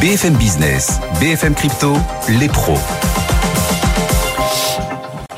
[0.00, 1.94] BFM Business, BFM Crypto,
[2.38, 2.76] les pros.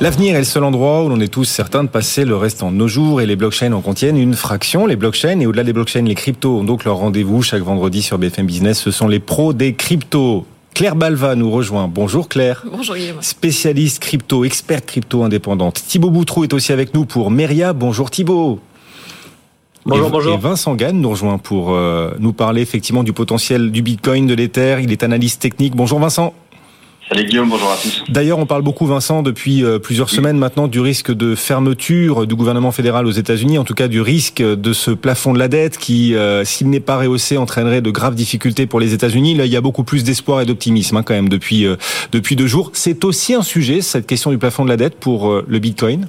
[0.00, 2.76] L'avenir est le seul endroit où l'on est tous certains de passer le restant de
[2.76, 4.86] nos jours et les blockchains en contiennent une fraction.
[4.86, 8.18] Les blockchains et au-delà des blockchains, les cryptos ont donc leur rendez-vous chaque vendredi sur
[8.18, 8.80] BFM Business.
[8.80, 10.44] Ce sont les pros des cryptos.
[10.75, 11.87] Claire Balva nous rejoint.
[11.87, 12.65] Bonjour Claire.
[12.69, 13.19] Bonjour Guillaume.
[13.21, 15.85] Spécialiste crypto, experte crypto indépendante.
[15.87, 17.73] Thibaut Boutrou est aussi avec nous pour Meria.
[17.73, 18.59] Bonjour Thibaut.
[19.88, 20.34] Bonjour, bonjour.
[20.34, 24.34] Et Vincent Gann nous rejoint pour euh, nous parler effectivement du potentiel du Bitcoin, de
[24.34, 24.80] l'Ether.
[24.82, 25.74] Il est analyste technique.
[25.74, 26.34] Bonjour Vincent.
[27.09, 28.05] Salut Guillaume, bonjour à tous.
[28.10, 32.34] D'ailleurs, on parle beaucoup, Vincent, depuis euh, plusieurs semaines maintenant, du risque de fermeture du
[32.34, 35.79] gouvernement fédéral aux États-Unis, en tout cas du risque de ce plafond de la dette
[35.79, 39.37] qui, euh, s'il n'est pas rehaussé, entraînerait de graves difficultés pour les États-Unis.
[39.37, 41.66] Là, il y a beaucoup plus d'espoir et d'optimisme hein, quand même depuis
[42.12, 42.73] depuis deux jours.
[42.74, 46.09] C'est aussi un sujet, cette question du plafond de la dette pour le Bitcoin?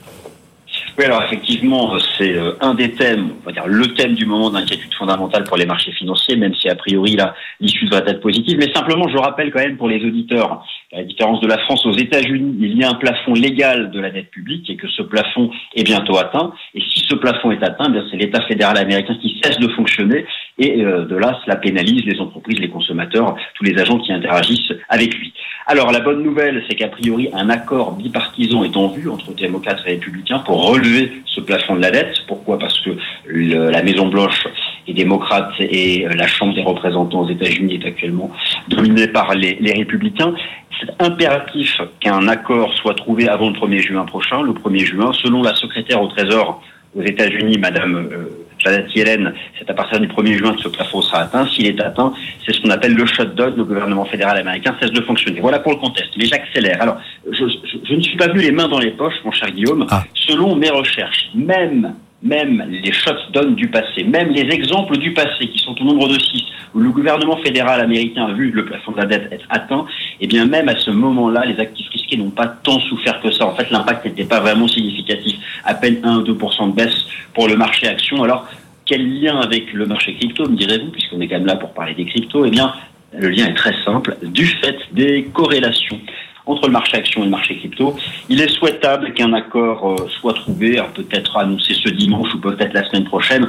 [0.99, 4.49] Oui, alors effectivement, c'est euh, un des thèmes, on va dire le thème du moment
[4.49, 8.57] d'inquiétude fondamentale pour les marchés financiers, même si a priori là l'issue devrait être positive.
[8.59, 11.85] Mais simplement, je rappelle quand même pour les auditeurs, à la différence de la France
[11.85, 15.01] aux États-Unis, il y a un plafond légal de la dette publique et que ce
[15.01, 16.51] plafond est bientôt atteint.
[16.73, 20.25] Et si ce plafond est atteint, eh c'est l'État fédéral américain qui cesse de fonctionner
[20.57, 24.73] et euh, de là, cela pénalise les entreprises, les consommateurs, tous les agents qui interagissent
[24.89, 25.31] avec lui.
[25.65, 29.79] Alors la bonne nouvelle, c'est qu'a priori un accord bipartisan est en vue entre démocrates
[29.85, 30.88] et républicains pour relever
[31.25, 32.15] ce plafond de la dette.
[32.27, 32.91] Pourquoi Parce que
[33.27, 34.47] la Maison Blanche
[34.87, 38.31] est démocrate et la Chambre des représentants aux États-Unis est actuellement
[38.67, 40.33] dominée par les, les républicains.
[40.79, 44.41] C'est impératif qu'un accord soit trouvé avant le 1er juin prochain.
[44.41, 46.61] Le 1er juin, selon la secrétaire au Trésor
[46.95, 51.01] aux États-Unis, Madame euh, Janet Yellen, c'est à partir du 1er juin que ce plafond
[51.01, 51.47] sera atteint.
[51.47, 52.13] S'il est atteint,
[52.45, 53.53] c'est ce qu'on appelle le shutdown.
[53.55, 55.39] Le gouvernement fédéral américain cesse de fonctionner.
[55.39, 56.11] Voilà pour le contexte.
[56.17, 56.81] Mais j'accélère.
[56.81, 56.97] Alors,
[57.29, 57.45] je,
[57.87, 59.87] je, ne suis pas venu les mains dans les poches, mon cher Guillaume.
[59.89, 60.03] Ah.
[60.13, 65.59] Selon mes recherches, même même les shutdowns du passé, même les exemples du passé, qui
[65.59, 66.43] sont au nombre de six,
[66.75, 69.85] où le gouvernement fédéral américain a vu le plafond de la dette être atteint,
[70.19, 73.31] et eh bien même à ce moment-là, les actifs risqués n'ont pas tant souffert que
[73.31, 73.45] ça.
[73.45, 77.47] En fait, l'impact n'était pas vraiment significatif, à peine 1 ou 2 de baisse pour
[77.47, 78.21] le marché action.
[78.23, 78.47] Alors,
[78.89, 81.93] quel lien avec le marché crypto, me direz-vous, puisqu'on est quand même là pour parler
[81.93, 82.73] des cryptos Eh bien,
[83.15, 85.99] le lien est très simple, du fait des corrélations
[86.47, 87.95] entre le marché action et le marché crypto.
[88.29, 92.83] Il est souhaitable qu'un accord euh, soit trouvé, peut-être annoncé ce dimanche ou peut-être la
[92.89, 93.47] semaine prochaine.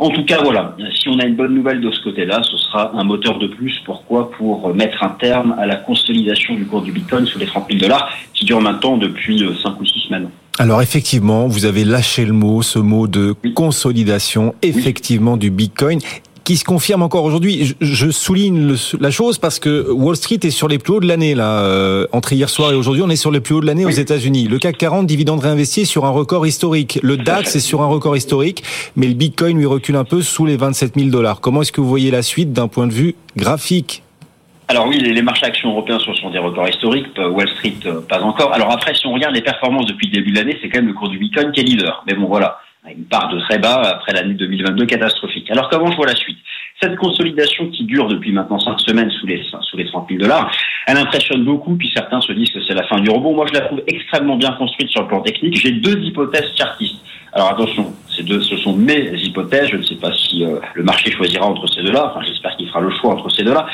[0.00, 2.90] En tout cas, voilà, si on a une bonne nouvelle de ce côté-là, ce sera
[2.96, 3.80] un moteur de plus.
[3.84, 4.32] Pourquoi?
[4.32, 7.78] Pour mettre un terme à la consolidation du cours du Bitcoin sous les 30 000
[7.78, 10.30] dollars qui dure maintenant depuis 5 ou 6 semaines.
[10.60, 16.00] Alors effectivement, vous avez lâché le mot, ce mot de consolidation, effectivement, du Bitcoin
[16.44, 17.74] qui se confirme encore aujourd'hui.
[17.80, 21.34] Je, souligne la chose parce que Wall Street est sur les plus hauts de l'année
[21.34, 21.60] là.
[21.60, 23.90] Euh, entre hier soir et aujourd'hui, on est sur les plus hauts de l'année aux
[23.90, 24.48] États-Unis.
[24.48, 26.98] Le CAC 40 dividende réinvesti sur un record historique.
[27.02, 28.62] Le DAX est sur un record historique,
[28.96, 31.40] mais le Bitcoin lui recule un peu sous les 27 000 dollars.
[31.40, 34.02] Comment est-ce que vous voyez la suite d'un point de vue graphique?
[34.70, 38.52] Alors oui, les, marchés actions européens sont des records historiques, Wall Street euh, pas encore.
[38.52, 40.86] Alors après, si on regarde les performances depuis le début de l'année, c'est quand même
[40.86, 42.04] le cours du Bitcoin qui est leader.
[42.06, 45.50] Mais bon, voilà, une part de très bas après l'année 2022 catastrophique.
[45.50, 46.38] Alors comment je vois la suite?
[46.80, 50.50] Cette consolidation qui dure depuis maintenant cinq semaines sous les, sous les 30 000 dollars,
[50.86, 53.34] elle impressionne beaucoup, puis certains se disent que c'est la fin du rebond.
[53.34, 55.56] Moi, je la trouve extrêmement bien construite sur le plan technique.
[55.56, 57.04] J'ai deux hypothèses chartistes.
[57.32, 59.68] Alors attention, ces deux, ce sont mes hypothèses.
[59.68, 62.10] Je ne sais pas si euh, le marché choisira entre ces deux-là.
[62.10, 63.66] Enfin, j'espère qu'il fera le choix entre ces deux-là.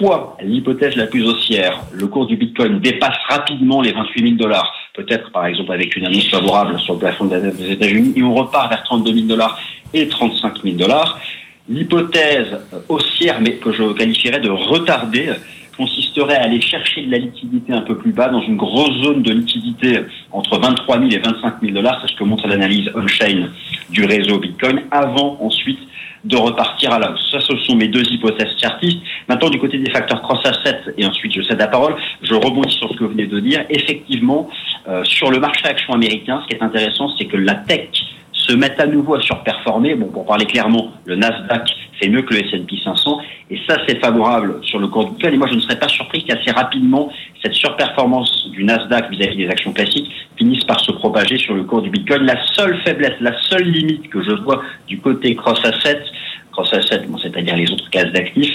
[0.00, 4.74] Soit l'hypothèse la plus haussière, le cours du Bitcoin dépasse rapidement les 28 000 dollars
[4.94, 8.70] peut-être par exemple avec une annonce favorable sur le plafond des États-Unis, et on repart
[8.70, 9.58] vers 32 000 dollars
[9.92, 11.20] et 35 000 dollars.
[11.68, 12.58] L'hypothèse
[12.88, 15.30] haussière, mais que je qualifierais de retardée,
[15.76, 19.22] consisterait à aller chercher de la liquidité un peu plus bas dans une grosse zone
[19.22, 20.00] de liquidité
[20.32, 23.48] entre 23 000 et 25 000 dollars, c'est ce que montre l'analyse on-chain
[23.90, 25.78] du réseau Bitcoin, avant ensuite
[26.24, 27.30] de repartir à la hausse.
[27.30, 28.98] Ça, ce sont mes deux hypothèses chartistes.
[29.28, 32.90] Maintenant, du côté des facteurs cross-asset, et ensuite je cède la parole, je rebondis sur
[32.90, 33.64] ce que vous venez de dire.
[33.70, 34.48] Effectivement,
[34.88, 37.88] euh, sur le marché action américain, ce qui est intéressant, c'est que la tech
[38.50, 39.94] se met à nouveau à surperformer.
[39.94, 44.00] Bon, pour parler clairement, le Nasdaq fait mieux que le S&P 500, et ça, c'est
[44.00, 45.34] favorable sur le cours du Bitcoin.
[45.34, 49.48] Et moi, je ne serais pas surpris qu'assez rapidement, cette surperformance du Nasdaq vis-à-vis des
[49.48, 52.22] actions classiques finisse par se propager sur le cours du Bitcoin.
[52.22, 56.02] La seule faiblesse, la seule limite que je vois du côté cross-asset,
[56.50, 58.54] cross-asset, c'est-à-dire les autres cases d'actifs,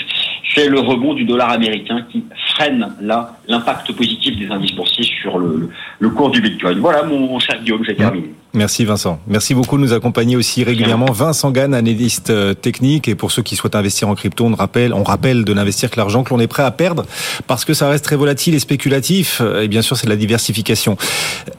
[0.54, 2.24] c'est le rebond du dollar américain qui
[2.56, 5.70] freine là l'impact positif des indices boursiers sur le,
[6.00, 6.80] le, cours du Bitcoin.
[6.80, 8.30] Voilà mon cher Guillaume, j'ai terminé.
[8.56, 9.20] Merci Vincent.
[9.28, 11.12] Merci beaucoup de nous accompagner aussi régulièrement.
[11.12, 13.10] Vincent Gann, analyste euh, technique.
[13.10, 15.98] Et pour ceux qui souhaitent investir en crypto, on rappelle, on rappelle de n'investir que
[15.98, 17.06] l'argent que l'on est prêt à perdre
[17.48, 19.42] parce que ça reste très volatile et spéculatif.
[19.62, 20.98] Et bien sûr, c'est de la diversification.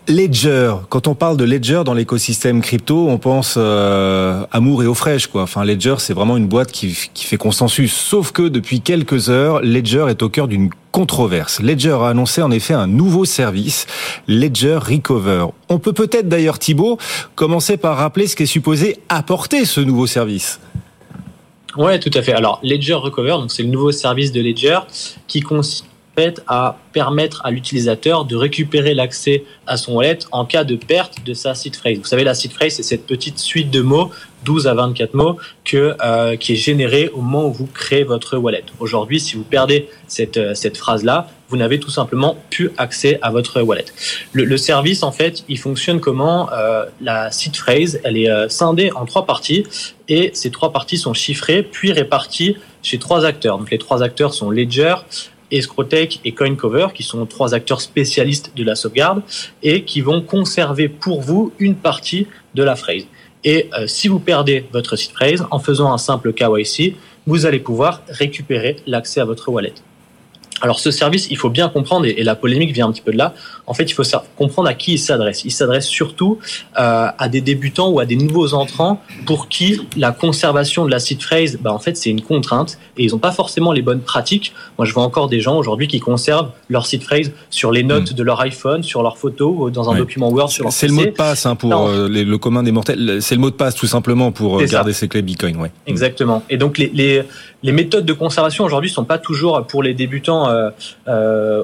[0.08, 0.74] Ledger.
[0.88, 5.26] Quand on parle de Ledger dans l'écosystème crypto, on pense euh, amour et eau fraîche,
[5.26, 5.42] quoi.
[5.42, 7.92] Enfin, Ledger, c'est vraiment une boîte qui, qui fait consensus.
[7.92, 11.60] Sauf que depuis quelques heures, Ledger est au cœur d'une controverse.
[11.60, 13.86] Ledger a annoncé en effet un nouveau service,
[14.28, 15.44] Ledger Recover.
[15.68, 16.98] On peut peut-être d'ailleurs, Thibault,
[17.34, 20.60] commencer par rappeler ce qu'est supposé apporter ce nouveau service.
[21.76, 22.32] Ouais, tout à fait.
[22.32, 24.78] Alors, Ledger Recover, donc c'est le nouveau service de Ledger
[25.26, 25.86] qui consiste
[26.46, 31.34] à permettre à l'utilisateur de récupérer l'accès à son wallet en cas de perte de
[31.34, 31.98] sa seed phrase.
[31.98, 34.10] Vous savez, la seed phrase, c'est cette petite suite de mots,
[34.44, 38.38] 12 à 24 mots, que, euh, qui est générée au moment où vous créez votre
[38.38, 38.64] wallet.
[38.80, 43.30] Aujourd'hui, si vous perdez cette, euh, cette phrase-là, vous n'avez tout simplement plus accès à
[43.30, 43.84] votre wallet.
[44.32, 48.48] Le, le service, en fait, il fonctionne comment euh, La seed phrase, elle est euh,
[48.48, 49.64] scindée en trois parties
[50.08, 53.58] et ces trois parties sont chiffrées puis réparties chez trois acteurs.
[53.58, 54.94] Donc les trois acteurs sont Ledger,
[55.50, 59.22] Escrotech et CoinCover, qui sont trois acteurs spécialistes de la sauvegarde
[59.62, 63.06] et qui vont conserver pour vous une partie de la phrase.
[63.44, 66.96] Et euh, si vous perdez votre seed phrase en faisant un simple KYC,
[67.26, 69.74] vous allez pouvoir récupérer l'accès à votre wallet.
[70.62, 73.18] Alors ce service, il faut bien comprendre, et, la polémique vient un petit peu de
[73.18, 73.34] là,
[73.66, 74.02] en fait, il faut
[74.36, 75.44] comprendre à qui il s'adresse.
[75.44, 76.38] Il s'adresse surtout
[76.78, 80.98] euh, à des débutants ou à des nouveaux entrants pour qui la conservation de la
[80.98, 84.00] seed phrase, bah, en fait, c'est une contrainte et ils n'ont pas forcément les bonnes
[84.00, 84.52] pratiques.
[84.78, 88.12] Moi, je vois encore des gens aujourd'hui qui conservent leur seed phrase sur les notes
[88.12, 88.14] mm.
[88.14, 90.94] de leur iPhone, sur leur photo, ou dans un document Word sur leur C'est le
[90.94, 93.18] mot de passe hein, pour euh, le commun des mortels.
[93.20, 95.56] C'est le mot de passe tout simplement pour euh, garder ses clés Bitcoin.
[95.56, 95.70] Ouais.
[95.86, 96.42] Exactement.
[96.48, 97.22] Et donc les, les,
[97.66, 100.48] les méthodes de conservation aujourd'hui sont pas toujours pour les débutants.
[100.48, 100.70] Euh,
[101.08, 101.62] euh,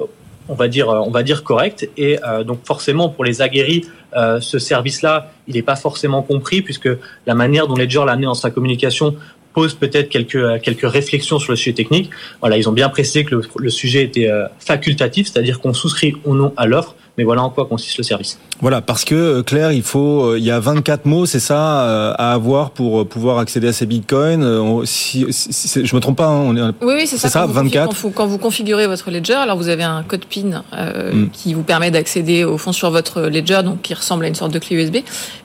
[0.49, 1.89] on va dire, on dire correct.
[1.95, 3.85] Et euh, donc forcément, pour les aguerris,
[4.17, 6.89] euh, ce service-là, il n'est pas forcément compris puisque
[7.25, 9.15] la manière dont Ledger l'a amené dans sa communication
[9.53, 12.09] pose peut-être quelques réflexions sur le sujet technique.
[12.41, 14.29] Voilà, ils ont bien précisé que le, le sujet était
[14.59, 18.39] facultatif, c'est-à-dire qu'on souscrit ou non à l'offre, mais voilà en quoi consiste le service.
[18.59, 21.81] Voilà, parce que euh, Claire, il faut, euh, il y a 24 mots, c'est ça,
[21.81, 24.85] euh, à avoir pour pouvoir accéder à ces bitcoins.
[24.85, 27.29] Si, si, je me trompe pas, hein, on est, oui, oui c'est ça.
[27.29, 27.93] ça 24.
[27.93, 31.29] Vous, quand vous configurez votre ledger, alors vous avez un code PIN euh, mm.
[31.31, 34.53] qui vous permet d'accéder au fond sur votre ledger, donc qui ressemble à une sorte
[34.53, 34.97] de clé USB.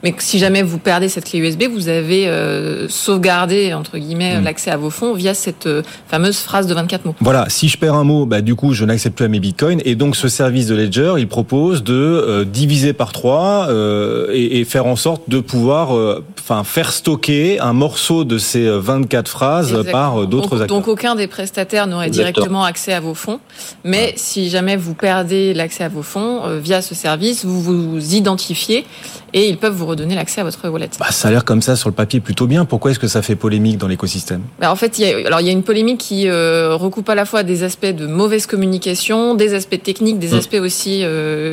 [0.02, 4.44] Mais si jamais vous perdez cette clé USB, vous avez euh, sauvegardé entre guillemets mm.
[4.44, 5.68] l'accès à vos fonds via cette
[6.06, 7.14] fameuse phrase de 24 mots.
[7.20, 9.82] Voilà, si je perds un mot, bah du coup je n'accède plus à mes bitcoins,
[9.84, 14.64] et donc ce service de ledger, il propose de euh, diviser par trois euh, et,
[14.64, 19.84] faire en sorte de pouvoir euh, enfin faire stocker un morceau de ces 24 phrases
[19.90, 20.66] par d'autres acteurs.
[20.66, 23.40] Donc aucun des prestataires n'aurait directement accès à vos fonds,
[23.84, 28.86] mais si jamais vous perdez l'accès à vos fonds via ce service, vous vous identifiez
[29.32, 30.90] et ils peuvent vous redonner l'accès à votre wallet.
[30.98, 32.64] Bah, ça a l'air comme ça sur le papier plutôt bien.
[32.64, 34.42] Pourquoi est-ce que ça fait polémique dans l'écosystème?
[34.58, 37.14] Bah, En fait, il y a, alors il y a une polémique qui recoupe à
[37.14, 40.38] la fois des aspects de mauvaise communication, des aspects techniques, des mmh.
[40.38, 41.04] aspects aussi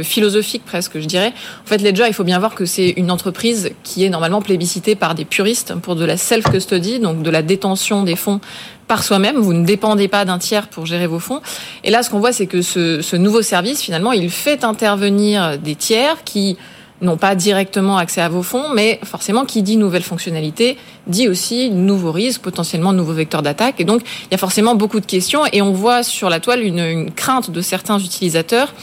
[0.04, 1.34] philosophique presque, je dirais.
[1.64, 4.96] En fait, Ledger, il faut bien voir que c'est une entreprise qui est normalement plébiscitée
[4.96, 8.40] par des puristes pour de la self-custody, donc de la détention des fonds
[8.88, 9.38] par soi-même.
[9.38, 11.42] Vous ne dépendez pas d'un tiers pour gérer vos fonds.
[11.84, 15.58] Et là, ce qu'on voit, c'est que ce, ce, nouveau service, finalement, il fait intervenir
[15.58, 16.58] des tiers qui
[17.02, 20.78] n'ont pas directement accès à vos fonds, mais forcément, qui dit nouvelle fonctionnalité,
[21.08, 23.80] dit aussi nouveaux risques, potentiellement nouveaux vecteurs d'attaque.
[23.80, 25.42] Et donc, il y a forcément beaucoup de questions.
[25.52, 28.74] Et on voit sur la toile une, crainte de certains utilisateurs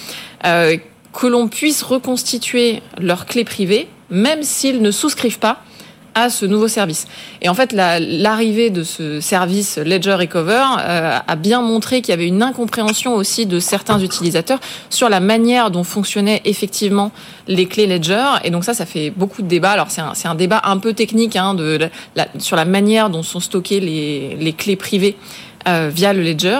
[0.44, 0.76] euh,
[1.12, 5.62] que l'on puisse reconstituer leurs clés privées, même s'ils ne souscrivent pas
[6.14, 7.06] à ce nouveau service.
[7.40, 12.14] Et en fait, l'arrivée de ce service Ledger Recover euh, a bien montré qu'il y
[12.14, 17.12] avait une incompréhension aussi de certains utilisateurs sur la manière dont fonctionnaient effectivement
[17.48, 18.24] les clés Ledger.
[18.44, 19.72] Et donc ça, ça fait beaucoup de débats.
[19.72, 23.22] Alors c'est un, un, débat un peu technique hein, de, la, sur la manière dont
[23.22, 25.16] sont stockées les, les clés privées
[25.68, 26.58] euh, via le Ledger.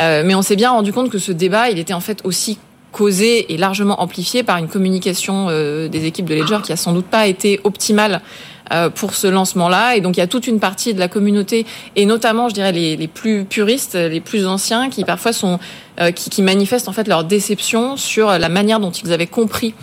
[0.00, 2.58] Euh, mais on s'est bien rendu compte que ce débat, il était en fait aussi
[2.92, 6.92] causé et largement amplifié par une communication euh, des équipes de Ledger qui a sans
[6.92, 8.20] doute pas été optimale
[8.94, 9.96] pour ce lancement-là.
[9.96, 11.66] Et donc il y a toute une partie de la communauté,
[11.96, 15.58] et notamment, je dirais, les, les plus puristes, les plus anciens, qui parfois sont,
[16.00, 19.74] euh, qui, qui, manifestent en fait leur déception sur la manière dont ils avaient compris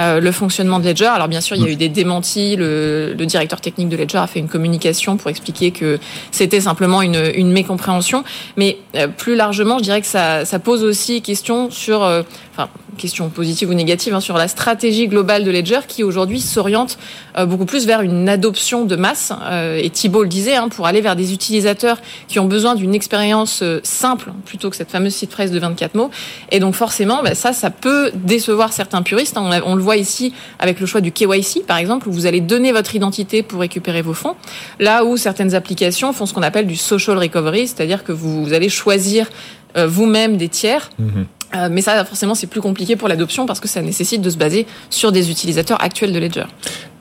[0.00, 1.04] euh, le fonctionnement de Ledger.
[1.06, 2.56] Alors bien sûr, il y a eu des démentis.
[2.56, 6.00] Le, le, directeur technique de Ledger a fait une communication pour expliquer que
[6.32, 8.24] c'était simplement une, une, mécompréhension.
[8.56, 12.22] Mais euh, plus largement, je dirais que ça, ça pose aussi question sur, euh,
[12.56, 16.98] enfin, question positive ou négative, hein, sur la stratégie globale de Ledger qui aujourd'hui s'oriente
[17.36, 19.32] euh, beaucoup plus vers une adoption de masse.
[19.42, 22.94] Euh, et Thibault le disait, hein, pour aller vers des utilisateurs qui ont besoin d'une
[22.94, 26.10] expérience euh, simple plutôt que cette fameuse site presse de 24 mots.
[26.52, 29.36] Et donc forcément, bah, ça, ça peut décevoir certains puristes.
[29.36, 32.40] On, on, le voit ici avec le choix du KYC, par exemple, où vous allez
[32.40, 34.36] donner votre identité pour récupérer vos fonds.
[34.78, 38.68] Là où certaines applications font ce qu'on appelle du social recovery, c'est-à-dire que vous, allez
[38.68, 39.28] choisir
[39.76, 40.90] vous-même des tiers.
[40.98, 41.22] Mmh.
[41.54, 44.36] Euh, mais ça, forcément, c'est plus compliqué pour l'adoption parce que ça nécessite de se
[44.36, 46.46] baser sur des utilisateurs actuels de Ledger.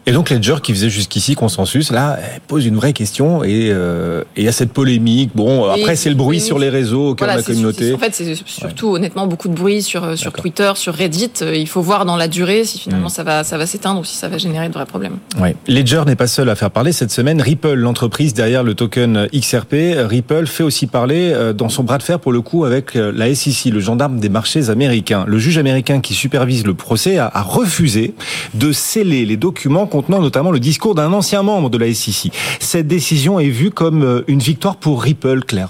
[0.06, 4.44] Et donc Ledger, qui faisait jusqu'ici consensus, là, pose une vraie question et euh, il
[4.44, 5.32] y a cette polémique.
[5.34, 7.94] Bon, après, c'est le bruit sur les réseaux auquel voilà, on a communauté.
[7.94, 11.32] En fait, c'est surtout, honnêtement, beaucoup de bruit sur, sur Twitter, sur Reddit.
[11.42, 13.12] Euh, il faut voir dans la durée si finalement mm.
[13.12, 15.18] ça va, ça va s'éteindre ou si ça va générer de vrais problèmes.
[15.40, 15.56] Ouais.
[15.68, 17.42] Ledger n'est pas seul à faire parler cette semaine.
[17.42, 22.04] Ripple, l'entreprise derrière le token XRP, Ripple fait aussi parler euh, dans son bras de
[22.04, 25.24] fer, pour le coup, avec euh, la SEC, le gendarme des marchés américains.
[25.28, 28.16] Le juge américain qui supervise le procès a, a refusé
[28.54, 32.32] de sceller les documents contenant notamment le discours d'un ancien membre de la SEC.
[32.60, 35.70] Cette décision est vue comme euh, une victoire pour Ripple, Claire.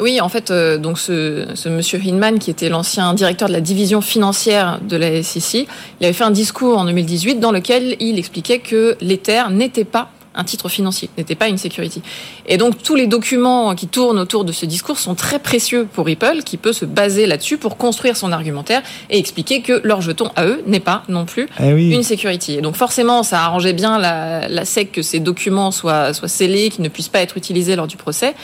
[0.00, 4.00] Oui, en fait, euh, donc ce, monsieur Hinman, qui était l'ancien directeur de la division
[4.02, 5.66] financière de la SEC,
[6.00, 10.10] il avait fait un discours en 2018 dans lequel il expliquait que l'Ether n'était pas
[10.34, 12.02] un titre financier, n'était pas une security.
[12.46, 16.06] Et donc tous les documents qui tournent autour de ce discours sont très précieux pour
[16.06, 20.30] Ripple, qui peut se baser là-dessus pour construire son argumentaire et expliquer que leur jeton
[20.36, 21.90] à eux n'est pas non plus eh oui.
[21.90, 22.54] une security.
[22.54, 26.70] Et donc forcément, ça arrangeait bien la, la SEC que ces documents soient, soient scellés,
[26.70, 28.34] qu'ils ne puissent pas être utilisés lors du procès.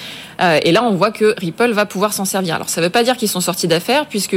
[0.41, 2.55] Euh, et là, on voit que Ripple va pouvoir s'en servir.
[2.55, 4.37] Alors ça ne veut pas dire qu'ils sont sortis d'affaires, puisque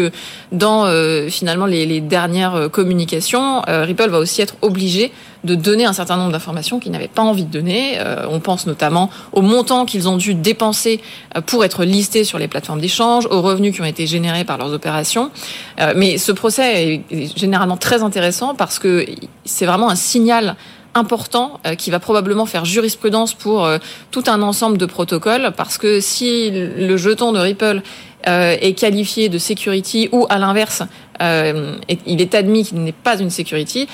[0.52, 5.12] dans euh, finalement les, les, dernières euh, communications, euh, Ripple va aussi être obligé
[5.44, 8.00] de donner un certain nombre d'informations qu'ils n'avaient pas envie de donner.
[8.00, 11.02] Euh, on pense notamment au montant qu'ils ont dû dépenser
[11.36, 14.58] euh, pour être listés sur les plateformes d'échange, aux revenus qui ont été générés par
[14.58, 15.32] leurs opérations.
[15.80, 19.06] Euh, mais ce procès est généralement très intéressant parce que
[19.46, 20.56] c'est vraiment un signal
[20.96, 23.78] important euh, qui va probablement faire jurisprudence pour euh,
[24.12, 27.82] tout un ensemble de protocoles parce que si le jeton de Ripple
[28.28, 30.84] euh, est qualifié de security ou à l'inverse
[31.22, 33.88] il est admis qu'il n'est pas une security,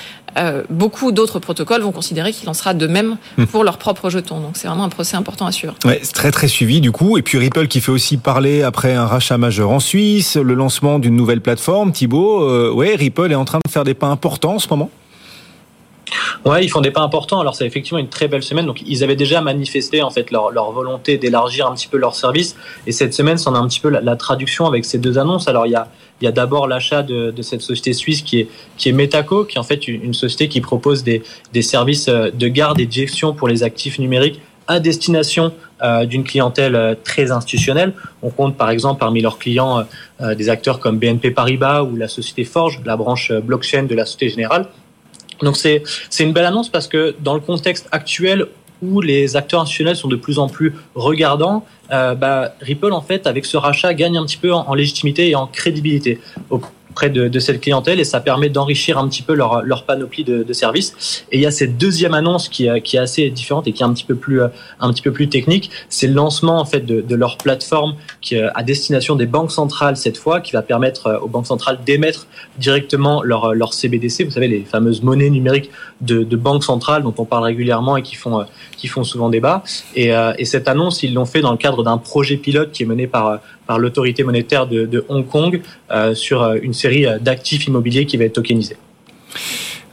[0.70, 3.46] beaucoup d'autres protocoles vont considérer qu'il en sera de même hmm.
[3.46, 4.40] pour leur propre jeton.
[4.40, 5.74] Donc c'est vraiment un procès important à suivre.
[5.84, 7.18] Ouais, c'est très très suivi du coup.
[7.18, 10.98] Et puis Ripple qui fait aussi parler après un rachat majeur en Suisse, le lancement
[10.98, 11.92] d'une nouvelle plateforme.
[11.92, 14.90] Thibault, ouais, Ripple est en train de faire des pas importants en ce moment.
[16.44, 17.40] Ouais, ils font des pas importants.
[17.40, 18.66] Alors c'est effectivement une très belle semaine.
[18.66, 22.14] Donc ils avaient déjà manifesté en fait leur, leur volonté d'élargir un petit peu leur
[22.14, 22.56] service.
[22.86, 25.48] Et cette semaine, c'en a un petit peu la, la, traduction avec ces deux annonces.
[25.48, 25.88] Alors il y a
[26.22, 29.44] il y a d'abord l'achat de, de, cette société suisse qui est qui est Metaco,
[29.44, 32.80] qui est en fait une, une société qui propose des, des services euh, de garde
[32.80, 35.52] et de gestion pour les actifs numériques à destination
[35.82, 37.92] euh, d'une clientèle euh, très institutionnelle.
[38.22, 39.84] On compte par exemple parmi leurs clients
[40.20, 44.06] euh, des acteurs comme BNP Paribas ou la société Forge, la branche blockchain de la
[44.06, 44.66] Société Générale.
[45.42, 45.82] Donc c'est
[46.20, 48.46] une belle annonce parce que dans le contexte actuel
[48.82, 53.26] où les acteurs institutionnels sont de plus en plus regardants, euh, bah, Ripple en fait
[53.26, 56.20] avec ce rachat gagne un petit peu en légitimité et en crédibilité
[56.96, 60.52] auprès de, cette clientèle et ça permet d'enrichir un petit peu leur, leur panoplie de,
[60.54, 61.26] services.
[61.30, 63.86] Et il y a cette deuxième annonce qui, qui est assez différente et qui est
[63.86, 64.40] un petit peu plus
[64.80, 68.62] un petit peu plus technique, c'est le lancement en fait de, leur plateforme qui à
[68.62, 72.26] destination des banques centrales cette fois, qui va permettre euh, aux banques centrales d'émettre
[72.58, 77.24] directement leur leur CBDC, vous savez les fameuses monnaies numériques de, banques centrales dont on
[77.24, 78.44] parle régulièrement et qui font euh,
[78.76, 79.62] qui font souvent débat.
[79.98, 82.86] Euh, et cette annonce, ils l'ont fait dans le cadre d'un projet pilote qui est
[82.86, 88.16] mené par par l'autorité monétaire de, Hong Kong euh, sur une série d'actifs immobiliers qui
[88.16, 88.76] va être tokenisés.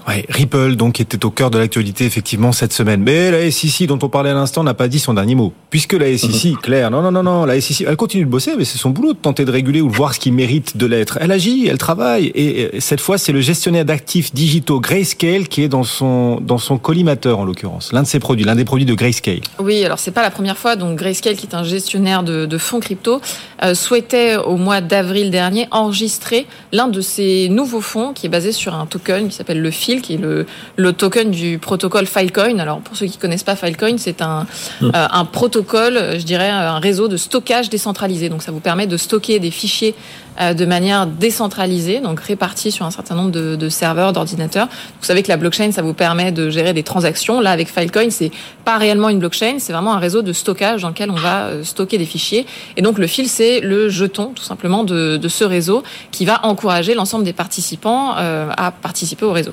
[0.08, 3.02] Ouais, Ripple donc était au cœur de l'actualité effectivement cette semaine.
[3.02, 5.54] Mais la SEC dont on parlait à l'instant n'a pas dit son dernier mot.
[5.70, 6.58] Puisque la SEC, mhm.
[6.58, 9.14] Claire, non non non non, la SEC, elle continue de bosser, mais c'est son boulot
[9.14, 11.18] de tenter de réguler ou de voir ce qui mérite de l'être.
[11.22, 15.70] Elle agit, elle travaille, et cette fois c'est le gestionnaire d'actifs digitaux Grayscale qui est
[15.70, 18.94] dans son dans son collimateur en l'occurrence, l'un de ses produits, l'un des produits de
[18.94, 19.42] Grayscale.
[19.60, 20.76] Oui, alors c'est pas la première fois.
[20.76, 23.22] Donc Grayscale, qui est un gestionnaire de, de fonds crypto,
[23.64, 28.52] euh, souhaitait au mois d'avril dernier enregistrer l'un de ses nouveaux fonds qui est basé
[28.52, 30.46] sur un token qui s'appelle le FIL qui est le,
[30.76, 32.60] le token du protocole Filecoin.
[32.60, 34.46] Alors pour ceux qui connaissent pas Filecoin, c'est un,
[34.82, 34.86] mmh.
[34.86, 38.30] euh, un protocole, je dirais, un réseau de stockage décentralisé.
[38.30, 39.96] Donc ça vous permet de stocker des fichiers
[40.40, 44.68] de manière décentralisée, donc répartie sur un certain nombre de, de serveurs, d'ordinateurs.
[45.00, 47.40] Vous savez que la blockchain, ça vous permet de gérer des transactions.
[47.40, 48.32] Là, avec Filecoin, c'est
[48.66, 51.64] pas réellement une blockchain, c'est vraiment un réseau de stockage dans lequel on va euh,
[51.64, 52.46] stocker des fichiers.
[52.78, 56.46] Et donc le fil, c'est le jeton, tout simplement, de, de ce réseau qui va
[56.46, 59.52] encourager l'ensemble des participants euh, à participer au réseau.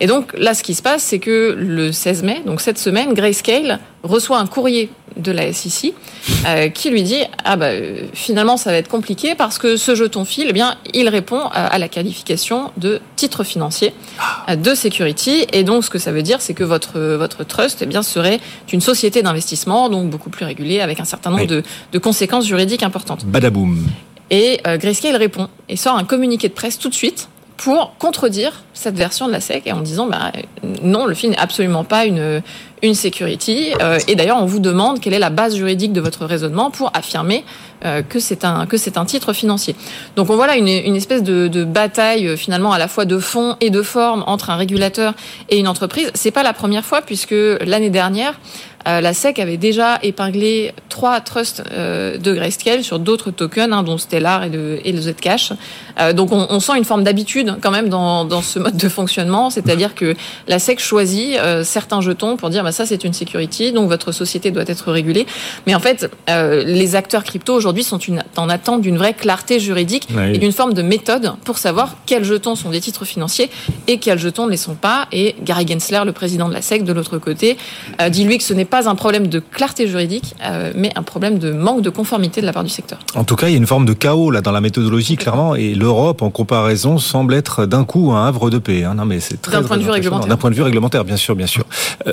[0.00, 3.14] Et donc là, ce qui se passe, c'est que le 16 mai, donc cette semaine,
[3.14, 5.94] Grayscale reçoit un courrier de la SEC
[6.46, 7.70] euh, qui lui dit ah bah
[8.12, 11.78] finalement ça va être compliqué parce que ce jeton fil eh bien il répond à,
[11.78, 14.56] la qualification de titre financier ah.
[14.56, 17.86] de security et donc ce que ça veut dire c'est que votre votre trust eh
[17.86, 18.40] bien serait
[18.72, 22.82] une société d'investissement donc beaucoup plus régulée avec un certain nombre de, de, conséquences juridiques
[22.82, 23.24] importantes.
[23.24, 23.86] Badaboum.
[24.30, 28.64] Et euh, Grayscale répond et sort un communiqué de presse tout de suite pour contredire
[28.74, 30.32] cette version de la SEC et en disant bah,
[30.82, 32.42] non, le film n'est absolument pas une,
[32.84, 33.72] une security.
[33.80, 36.90] Euh, et d'ailleurs, on vous demande quelle est la base juridique de votre raisonnement pour
[36.94, 37.44] affirmer
[37.84, 39.74] euh, que c'est un que c'est un titre financier.
[40.16, 43.04] Donc on voit là une, une espèce de, de, bataille euh, finalement à la fois
[43.04, 45.14] de fond et de forme entre un régulateur
[45.48, 46.10] et une entreprise.
[46.14, 48.38] C'est pas la première fois puisque l'année dernière
[48.86, 54.44] la SEC avait déjà épinglé trois trusts de Grayscale sur d'autres tokens, hein, dont Stellar
[54.44, 55.54] et le, et le Zcash.
[56.14, 59.50] Donc on, on, sent une forme d'habitude quand même dans, dans, ce mode de fonctionnement,
[59.50, 60.14] c'est-à-dire que
[60.48, 64.50] la SEC choisit certains jetons pour dire bah, ça c'est une security, donc votre société
[64.50, 65.26] doit être régulée.
[65.66, 70.08] Mais en fait, les acteurs crypto aujourd'hui sont une, en attente d'une vraie clarté juridique
[70.32, 73.50] et d'une forme de méthode pour savoir quels jetons sont des titres financiers
[73.86, 75.06] et quels jetons ne les sont pas.
[75.12, 77.56] Et Gary Gensler, le président de la SEC, de l'autre côté,
[78.10, 81.38] dit lui que ce n'est pas un problème de clarté juridique, euh, mais un problème
[81.38, 82.98] de manque de conformité de la part du secteur.
[83.14, 85.54] En tout cas, il y a une forme de chaos là dans la méthodologie, clairement,
[85.54, 88.84] et l'Europe, en comparaison, semble être d'un coup un havre de paix.
[88.84, 88.94] Hein.
[88.94, 90.28] Non, mais c'est très d'un point de vue réglementaire.
[90.28, 91.64] D'un point de vue réglementaire, bien sûr, bien sûr.
[92.06, 92.12] Euh,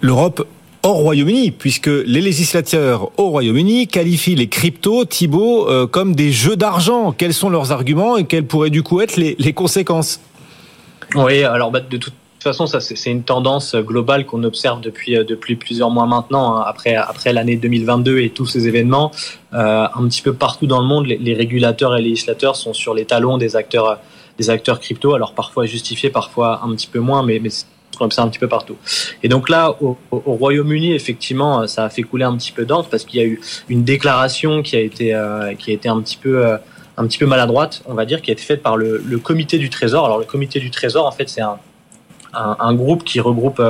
[0.00, 0.46] L'Europe
[0.82, 6.56] hors Royaume-Uni, puisque les législateurs au Royaume-Uni qualifient les cryptos, Thibault, euh, comme des jeux
[6.56, 7.12] d'argent.
[7.12, 10.20] Quels sont leurs arguments et quelles pourraient du coup être les, les conséquences?
[11.14, 15.24] Oui, alors bah, de toute façon, ça c'est une tendance globale qu'on observe depuis euh,
[15.24, 19.12] depuis plusieurs mois maintenant, hein, après après l'année 2022 et tous ces événements.
[19.54, 22.94] Euh, un petit peu partout dans le monde, les, régulateurs et les législateurs sont sur
[22.94, 23.98] les talons des acteurs
[24.38, 25.14] des acteurs crypto.
[25.14, 27.50] Alors parfois justifiés, parfois un petit peu moins, mais mais
[28.00, 28.76] on observe un petit peu partout.
[29.22, 33.04] Et donc là, au, Royaume-Uni, effectivement, ça a fait couler un petit peu d'encre parce
[33.04, 36.16] qu'il y a eu une déclaration qui a été euh, qui a été un petit
[36.16, 36.56] peu
[36.96, 39.70] un petit peu maladroite, on va dire, qui a été faite par le, comité du
[39.70, 40.04] Trésor.
[40.04, 41.58] Alors le comité du Trésor, en fait, c'est un
[42.34, 43.62] un, groupe qui regroupe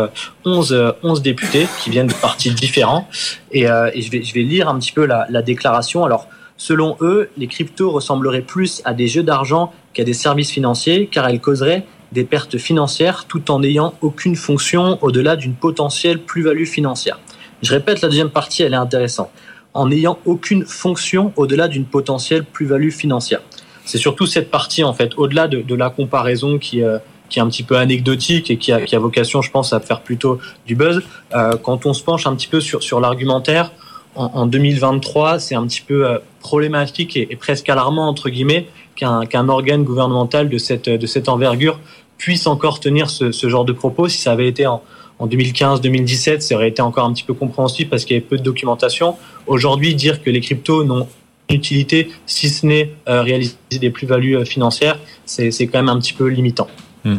[0.45, 3.09] 11, euh, 11 euh, députés qui viennent de partis différents.
[3.50, 6.04] Et, euh, et, je, vais, je vais lire un petit peu la, la déclaration.
[6.04, 6.28] Alors,
[6.62, 11.28] selon eux, les cryptos ressembleraient plus à des jeux d'argent qu'à des services financiers, car
[11.28, 17.19] elles causeraient des pertes financières tout en n'ayant aucune fonction au-delà d'une potentielle plus-value financière.
[17.62, 19.31] Je répète, la deuxième partie, elle est intéressante.
[19.75, 23.40] En n'ayant aucune fonction au-delà d'une potentielle plus-value financière.
[23.85, 27.49] C'est surtout cette partie, en fait, au-delà de, la comparaison qui, euh, qui est un
[27.49, 31.02] petit peu anecdotique et qui a, vocation, je pense, à faire plutôt du buzz.
[31.35, 33.73] Euh, quand on se penche un petit peu sur l'argumentaire,
[34.14, 38.66] en, en, 2023, c'est un petit peu euh, problématique et, et, presque alarmant, entre guillemets,
[38.97, 41.78] qu'un qu'un organe gouvernemental de cette, de cette envergure
[42.19, 44.08] puisse encore tenir ce, ce genre de propos.
[44.08, 44.82] Si ça avait été en,
[45.19, 48.36] en 2015-2017, ça aurait été encore un petit peu compréhensible parce qu'il y avait peu
[48.36, 49.17] de documentation.
[49.47, 51.06] Aujourd'hui, dire que les cryptos n'ont
[51.49, 56.13] utilité si ce n'est euh, réaliser des plus-values euh, financières, c'est quand même un petit
[56.13, 56.69] peu limitant.
[57.04, 57.19] Hmm.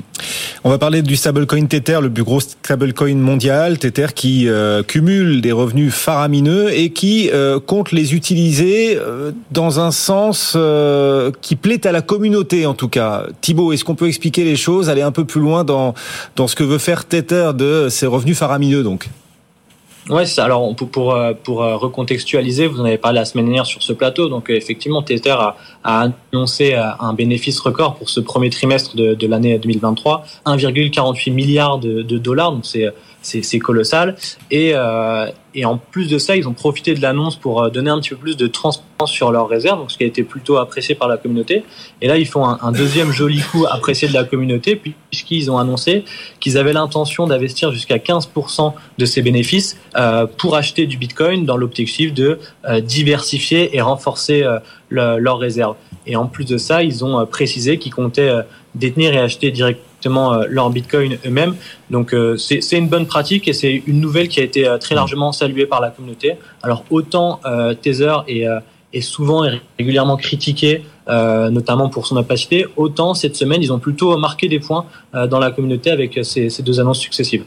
[0.65, 5.41] On va parler du stablecoin Tether, le plus gros stablecoin mondial, Tether qui euh, cumule
[5.41, 11.57] des revenus faramineux et qui euh, compte les utiliser euh, dans un sens euh, qui
[11.57, 13.25] plaît à la communauté en tout cas.
[13.41, 15.95] Thibaut, est-ce qu'on peut expliquer les choses, aller un peu plus loin dans,
[16.37, 19.09] dans ce que veut faire Tether de ses revenus faramineux donc?
[20.25, 20.43] Ça.
[20.43, 23.81] Alors pour pour, euh, pour euh, recontextualiser, vous en avez parlé la semaine dernière sur
[23.81, 24.27] ce plateau.
[24.27, 29.13] Donc euh, effectivement, Tether a, a annoncé un bénéfice record pour ce premier trimestre de,
[29.13, 32.51] de l'année 2023, 1,48 milliard de, de dollars.
[32.51, 34.15] Donc c'est c'est colossal.
[34.51, 37.99] Et, euh, et en plus de ça, ils ont profité de l'annonce pour donner un
[37.99, 41.07] petit peu plus de transparence sur leurs réserves, ce qui a été plutôt apprécié par
[41.07, 41.63] la communauté.
[42.01, 46.03] Et là, ils font un, deuxième joli coup apprécié de la communauté, puisqu'ils ont annoncé
[46.39, 51.57] qu'ils avaient l'intention d'investir jusqu'à 15% de ces bénéfices euh, pour acheter du Bitcoin dans
[51.57, 54.59] l'objectif de euh, diversifier et renforcer euh,
[54.89, 55.75] le, leurs réserves.
[56.05, 58.31] Et en plus de ça, ils ont précisé qu'ils comptaient
[58.75, 61.55] détenir et acheter directement leur Bitcoin eux-mêmes.
[61.89, 65.65] Donc c'est une bonne pratique et c'est une nouvelle qui a été très largement saluée
[65.65, 66.35] par la communauté.
[66.61, 67.39] Alors autant
[67.81, 68.45] Tether est,
[68.93, 72.65] est souvent et régulièrement critiqué euh, notamment pour son opacité.
[72.77, 74.85] Autant cette semaine, ils ont plutôt marqué des points
[75.15, 77.43] euh, dans la communauté avec ces, deux annonces successives.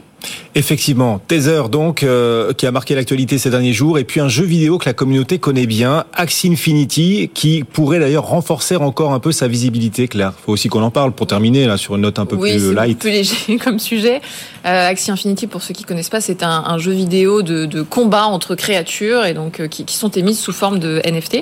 [0.55, 4.43] Effectivement, Tether donc euh, qui a marqué l'actualité ces derniers jours, et puis un jeu
[4.43, 9.31] vidéo que la communauté connaît bien, Axie Infinity, qui pourrait d'ailleurs renforcer encore un peu
[9.31, 10.07] sa visibilité.
[10.07, 12.53] Claire, faut aussi qu'on en parle pour terminer là sur une note un peu oui,
[12.53, 12.97] plus light.
[12.97, 14.21] plus léger comme sujet.
[14.65, 17.83] Euh, Axie Infinity, pour ceux qui connaissent pas, c'est un, un, jeu vidéo de, de,
[17.83, 21.41] combat entre créatures et donc euh, qui, qui, sont émises sous forme de NFT.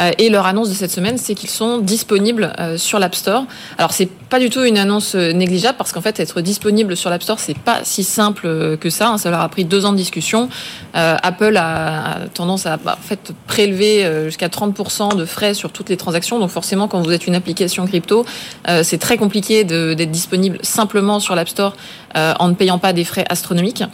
[0.00, 3.44] Euh, et leur annonce de cette semaine, c'est qu'ils sont disponibles sur l'App Store.
[3.76, 7.22] Alors c'est pas du tout une annonce négligeable parce qu'en fait être disponible sur l'App
[7.22, 9.08] Store c'est pas si simple que ça.
[9.08, 9.18] Hein.
[9.18, 10.48] Ça leur a pris deux ans de discussion.
[10.94, 15.72] Euh, Apple a, tendance à bah, en fait prélever euh, jusqu'à 30% de frais sur
[15.72, 16.38] toutes les transactions.
[16.38, 18.24] Donc forcément, quand vous êtes une application crypto,
[18.68, 21.74] euh, c'est très compliqué d'être disponible simplement sur l'App Store
[22.14, 23.84] en ne payant pas des frais astronomiques.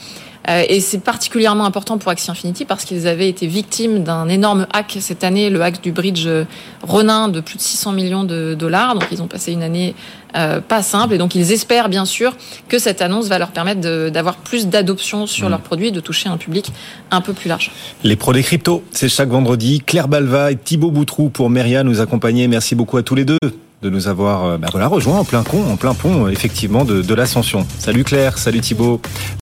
[0.49, 4.67] Euh, et c'est particulièrement important pour Axie Infinity parce qu'ils avaient été victimes d'un énorme
[4.73, 6.29] hack cette année, le hack du bridge
[6.83, 8.95] Ronin de plus de 600 millions de dollars.
[8.95, 9.95] Donc ils ont passé une année
[10.37, 12.37] euh, pas simple et donc ils espèrent bien sûr
[12.69, 13.81] que cette annonce va leur permettre
[14.11, 15.51] d'avoir plus d'adoption sur mmh.
[15.51, 16.71] leurs produits et de toucher un public
[17.11, 17.71] un peu plus large.
[18.05, 19.81] Les pros des cryptos, c'est chaque vendredi.
[19.81, 22.47] Claire Balva et Thibaut Boutrou pour Meria nous accompagner.
[22.47, 23.39] Merci beaucoup à tous les deux
[23.83, 27.01] de nous avoir euh, bah voilà, rejoints en plein con, en plein pont effectivement de,
[27.01, 27.67] de l'ascension.
[27.79, 29.01] Salut Claire, salut Thibaut.